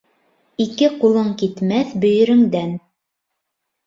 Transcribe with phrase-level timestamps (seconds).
[0.63, 2.73] Ике ҡулың китмәҫ бөйөрөңдән.